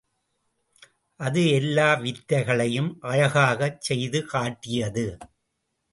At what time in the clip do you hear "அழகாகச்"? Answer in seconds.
3.01-3.81